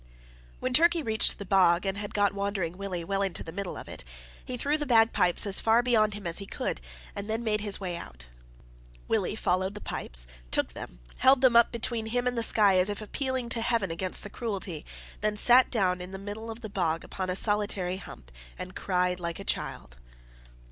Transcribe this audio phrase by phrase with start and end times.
[0.59, 3.87] When Turkey reached the bog, and had got Wandering Willie well into the middle of
[3.87, 4.03] it,
[4.43, 6.81] he threw the bagpipes as far beyond him as he could,
[7.15, 8.25] and then made his way out.
[9.07, 12.89] Willie followed the pipes, took them, held them up between him and the sky as
[12.89, 14.83] if appealing to heaven against the cruelty,
[15.21, 19.19] then sat down in the middle of the bog upon a solitary hump, and cried
[19.19, 19.97] like a child.